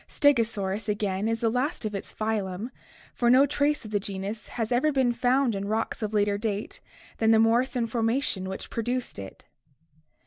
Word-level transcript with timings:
Stegosaurus 0.07 0.89
again 0.89 1.27
is 1.27 1.41
the 1.41 1.49
last 1.51 1.85
of 1.85 1.93
its 1.93 2.11
phylum, 2.11 2.71
for 3.13 3.29
no 3.29 3.45
trace 3.45 3.85
of 3.85 3.91
the 3.91 3.99
genus 3.99 4.47
has 4.47 4.71
ever 4.71 4.91
been 4.91 5.11
found 5.13 5.53
in 5.53 5.67
rocks 5.67 6.01
of 6.01 6.11
later 6.11 6.39
date 6.39 6.79
than 7.19 7.29
the 7.29 7.37
Morrison 7.37 7.85
formation 7.85 8.49
which 8.49 8.71
produced 8.71 9.19
it. 9.19 9.45